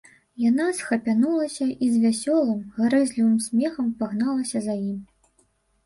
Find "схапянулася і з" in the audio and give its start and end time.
0.77-2.01